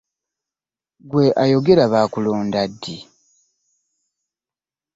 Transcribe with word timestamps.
Ggwe 1.03 1.25
ayogera 1.43 1.83
baakulonda 1.93 2.61
ddi? 2.71 2.97